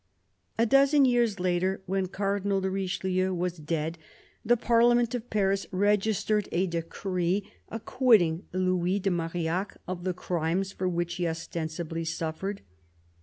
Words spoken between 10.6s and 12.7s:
for which he ostensibly suffered.